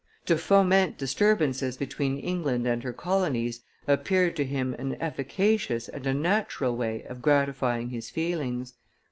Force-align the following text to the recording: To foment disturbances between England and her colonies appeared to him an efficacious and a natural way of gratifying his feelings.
To 0.25 0.35
foment 0.35 0.97
disturbances 0.97 1.77
between 1.77 2.17
England 2.17 2.65
and 2.65 2.81
her 2.81 2.91
colonies 2.91 3.61
appeared 3.87 4.35
to 4.37 4.43
him 4.45 4.73
an 4.79 4.99
efficacious 4.99 5.87
and 5.89 6.07
a 6.07 6.13
natural 6.15 6.75
way 6.75 7.03
of 7.03 7.21
gratifying 7.21 7.89
his 7.89 8.09
feelings. 8.09 8.73